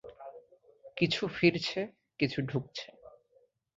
[0.97, 1.79] কিছু ফিরছে,
[2.19, 2.87] কিছু ঢুকছে।